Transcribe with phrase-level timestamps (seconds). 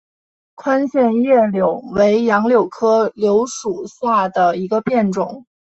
[0.55, 5.45] 宽线叶柳为杨柳科柳属下的一个变种。